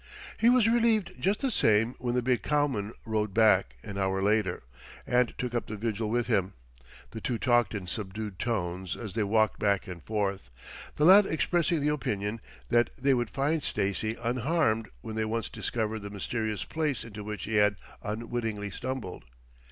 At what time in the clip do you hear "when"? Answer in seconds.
1.99-2.15, 15.01-15.15